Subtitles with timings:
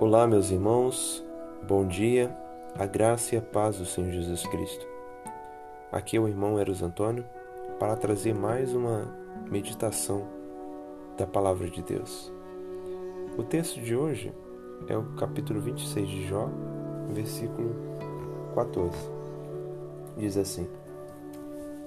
[0.00, 1.22] Olá, meus irmãos,
[1.68, 2.34] bom dia,
[2.74, 4.86] a graça e a paz do Senhor Jesus Cristo.
[5.92, 7.22] Aqui é o irmão Eros Antônio
[7.78, 9.14] para trazer mais uma
[9.50, 10.26] meditação
[11.18, 12.32] da Palavra de Deus.
[13.36, 14.32] O texto de hoje
[14.88, 16.48] é o capítulo 26 de Jó,
[17.12, 17.76] versículo
[18.54, 18.96] 14.
[20.16, 20.66] Diz assim: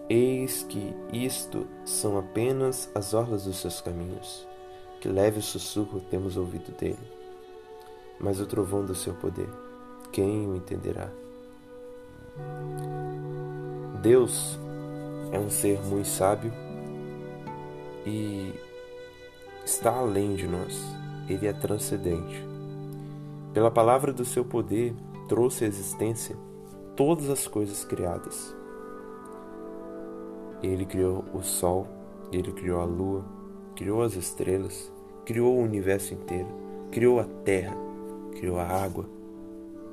[0.07, 4.47] Eis que isto são apenas as orlas dos seus caminhos,
[5.01, 7.22] que leve sussurro temos ouvido dele
[8.19, 9.49] mas o trovão do seu poder,
[10.11, 11.09] quem o entenderá?
[14.01, 14.59] Deus
[15.31, 16.51] é um ser muito sábio
[18.05, 18.53] e
[19.65, 20.83] está além de nós.
[21.27, 22.45] Ele é transcendente.
[23.53, 24.93] Pela palavra do seu poder,
[25.27, 26.35] trouxe à existência
[26.95, 28.53] todas as coisas criadas.
[30.61, 31.87] Ele criou o sol,
[32.31, 33.23] ele criou a lua,
[33.75, 34.91] criou as estrelas,
[35.25, 36.47] criou o universo inteiro,
[36.91, 37.75] criou a terra,
[38.33, 39.05] criou a água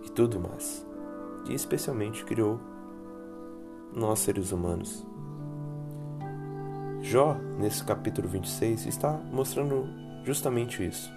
[0.05, 0.85] e tudo mais.
[1.49, 2.61] E especialmente criou
[3.95, 5.05] nós seres humanos.
[7.03, 9.89] Jó, nesse capítulo 26, está mostrando
[10.25, 11.11] justamente isso.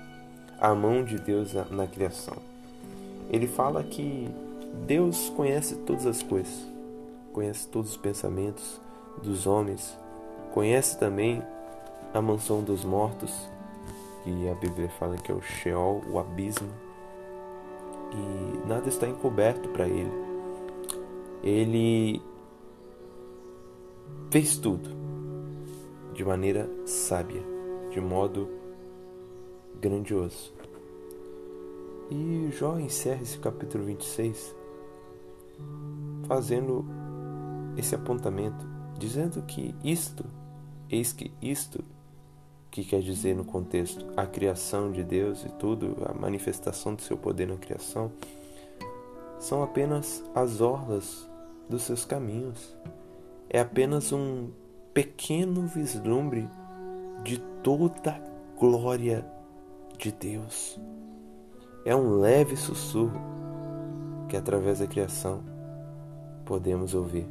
[0.59, 2.37] A mão de Deus na, criação.
[3.29, 4.29] Ele fala que
[4.85, 6.65] Deus conhece todas as coisas,
[7.33, 8.79] conhece todos os pensamentos
[9.21, 9.97] dos homens,
[10.53, 11.43] conhece também
[12.13, 13.49] a mansão dos mortos,
[14.23, 16.69] que a Bíblia fala que é o Sheol, o abismo
[18.13, 20.11] e nada está encoberto para ele.
[21.43, 22.21] Ele
[24.31, 24.89] fez tudo
[26.13, 27.43] de maneira sábia,
[27.91, 28.49] de modo
[29.81, 30.53] grandioso.
[32.09, 34.55] E Jó encerra esse capítulo 26
[36.27, 36.85] fazendo
[37.75, 38.65] esse apontamento,
[38.97, 40.23] dizendo que isto,
[40.89, 41.83] eis que isto
[42.73, 47.15] que quer dizer no contexto a criação de Deus e tudo, a manifestação do seu
[47.15, 48.11] poder na criação,
[49.37, 51.29] são apenas as orlas
[51.69, 52.75] dos seus caminhos.
[53.47, 54.49] É apenas um
[54.91, 56.49] pequeno vislumbre
[57.23, 59.23] de toda a glória
[59.99, 60.79] de Deus.
[61.85, 63.21] É um leve sussurro
[64.27, 65.43] que através da criação
[66.43, 67.27] podemos ouvir.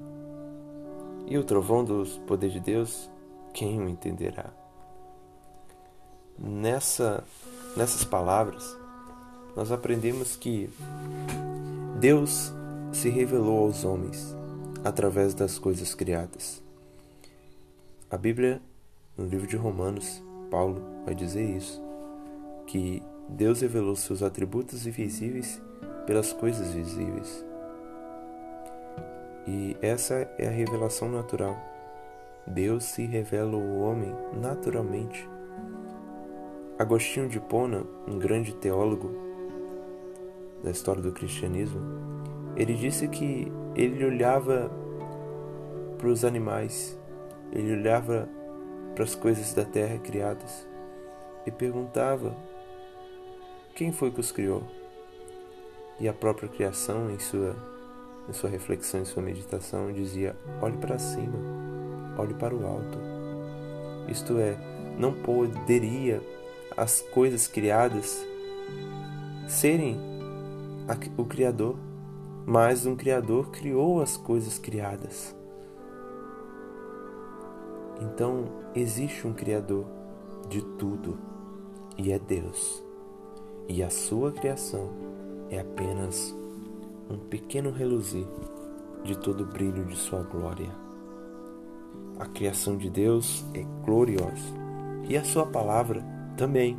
[1.26, 3.10] E o trovão do poder de Deus,
[3.53, 4.61] quem o entenderá?
[6.44, 7.22] Nessa,
[7.76, 8.76] nessas palavras,
[9.54, 10.69] nós aprendemos que
[12.00, 12.53] Deus
[12.92, 14.34] se revelou aos homens
[14.84, 16.60] através das coisas criadas.
[18.10, 18.60] A Bíblia,
[19.16, 20.20] no livro de Romanos,
[20.50, 21.80] Paulo vai dizer isso,
[22.66, 25.62] que Deus revelou seus atributos invisíveis
[26.06, 27.44] pelas coisas visíveis.
[29.47, 31.56] E essa é a revelação natural.
[32.44, 35.30] Deus se revela ao homem naturalmente
[36.82, 39.15] Agostinho de Pona, um grande teólogo
[40.65, 41.81] da história do cristianismo,
[42.56, 44.69] ele disse que ele olhava
[45.97, 46.98] para os animais,
[47.53, 48.28] ele olhava
[48.97, 50.66] para as coisas da terra criadas
[51.47, 52.34] e perguntava
[53.76, 54.65] quem foi que os criou.
[56.00, 57.54] E a própria criação, em sua,
[58.28, 61.38] em sua reflexão, em sua meditação, dizia: olhe para cima,
[62.19, 62.98] olhe para o alto.
[64.09, 64.56] Isto é,
[64.98, 66.21] não poderia
[66.77, 68.25] as coisas criadas
[69.47, 69.99] serem
[71.16, 71.77] o Criador,
[72.47, 75.34] mas um Criador criou as coisas criadas.
[78.00, 78.44] Então
[78.75, 79.87] existe um Criador
[80.49, 81.19] de tudo
[81.97, 82.83] e é Deus.
[83.69, 84.91] E a sua criação
[85.50, 86.34] é apenas
[87.09, 88.27] um pequeno reluzir
[89.04, 90.71] de todo o brilho de sua glória.
[92.19, 94.62] A criação de Deus é gloriosa
[95.09, 96.76] e a sua palavra também.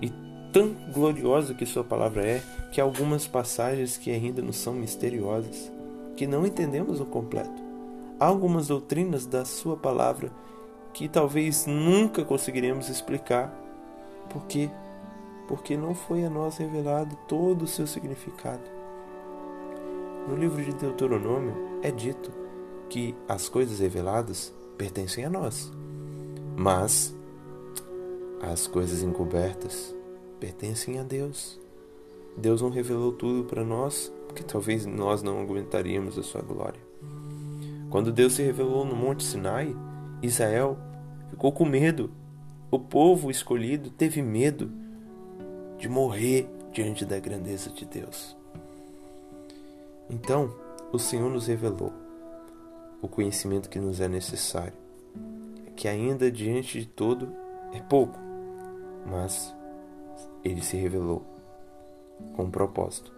[0.00, 0.12] E
[0.52, 5.70] tão gloriosa que Sua palavra é, que há algumas passagens que ainda nos são misteriosas,
[6.16, 7.62] que não entendemos o completo.
[8.18, 10.30] Há algumas doutrinas da Sua palavra
[10.92, 13.54] que talvez nunca conseguiremos explicar.
[14.30, 14.70] Por quê?
[15.46, 18.62] Porque não foi a nós revelado todo o seu significado.
[20.28, 22.32] No livro de Deuteronômio é dito
[22.88, 25.72] que as coisas reveladas pertencem a nós,
[26.56, 27.15] mas
[28.40, 29.94] as coisas encobertas
[30.38, 31.58] pertencem a Deus.
[32.36, 36.80] Deus não revelou tudo para nós, porque talvez nós não aguentaríamos a sua glória.
[37.90, 39.74] Quando Deus se revelou no Monte Sinai,
[40.22, 40.76] Israel
[41.30, 42.10] ficou com medo.
[42.70, 44.70] O povo escolhido teve medo
[45.78, 48.36] de morrer diante da grandeza de Deus.
[50.10, 50.52] Então,
[50.92, 51.92] o Senhor nos revelou
[53.00, 54.74] o conhecimento que nos é necessário,
[55.74, 57.32] que ainda diante de todo
[57.72, 58.18] é pouco,
[59.06, 59.54] mas
[60.44, 61.24] ele se revelou
[62.34, 63.12] com um propósito.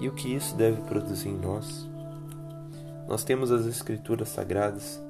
[0.00, 1.88] E o que isso deve produzir em nós?
[3.06, 5.02] Nós temos as escrituras sagradas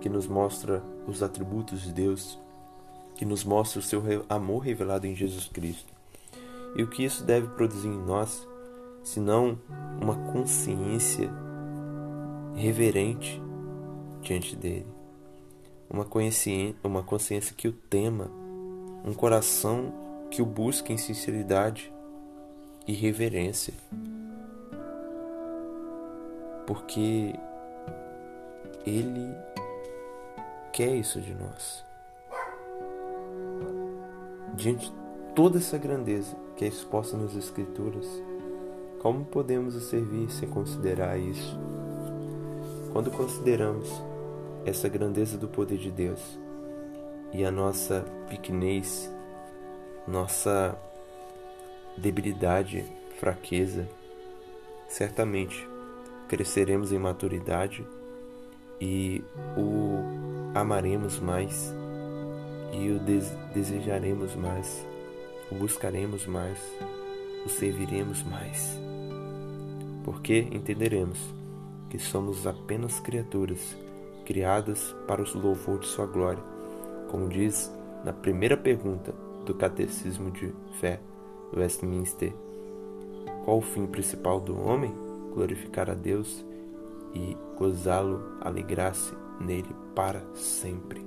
[0.00, 2.38] que nos mostra os atributos de Deus,
[3.14, 5.92] que nos mostra o seu amor revelado em Jesus Cristo.
[6.74, 8.46] E o que isso deve produzir em nós,
[9.02, 9.58] senão
[10.00, 11.30] uma consciência
[12.54, 13.40] reverente
[14.22, 14.86] diante dele,
[15.90, 18.30] uma consciência, uma consciência que o tema,
[19.04, 19.92] um coração
[20.30, 21.92] que o busque em sinceridade
[22.86, 23.74] e reverência.
[26.66, 27.34] Porque
[28.86, 29.34] Ele
[30.72, 31.84] quer isso de nós.
[34.54, 35.02] Diante de
[35.34, 38.06] toda essa grandeza que é exposta nas Escrituras,
[39.00, 41.58] como podemos o servir sem considerar isso?
[42.92, 43.88] Quando consideramos
[44.64, 46.38] essa grandeza do poder de Deus
[47.32, 49.10] e a nossa pequenez
[50.06, 50.76] nossa
[51.96, 52.84] debilidade,
[53.18, 53.88] fraqueza,
[54.88, 55.68] certamente
[56.28, 57.86] cresceremos em maturidade
[58.80, 59.22] e
[59.56, 61.72] o amaremos mais
[62.72, 62.98] e o
[63.54, 64.84] desejaremos mais,
[65.50, 66.58] o buscaremos mais,
[67.44, 68.78] o serviremos mais.
[70.04, 71.18] Porque entenderemos
[71.90, 73.76] que somos apenas criaturas
[74.24, 76.42] criadas para o louvor de Sua glória,
[77.12, 77.70] como diz
[78.02, 79.14] na primeira pergunta
[79.44, 80.98] do Catecismo de Fé
[81.54, 82.32] Westminster.
[83.44, 84.92] Qual o fim principal do homem?
[85.34, 86.42] Glorificar a Deus
[87.14, 91.04] e gozá-lo, alegrar-se nele para sempre.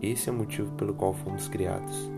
[0.00, 2.10] Esse é o motivo pelo qual fomos criados.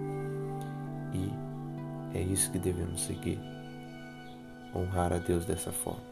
[1.13, 3.41] E é isso que devemos seguir.
[4.73, 6.11] Honrar a Deus dessa forma.